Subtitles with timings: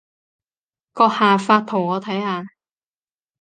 [0.95, 2.43] 閣下發圖我睇下